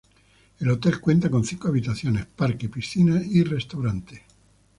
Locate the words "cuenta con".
0.99-1.45